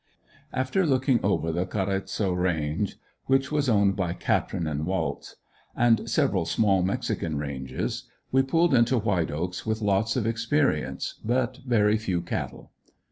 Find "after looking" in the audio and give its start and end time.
0.51-1.23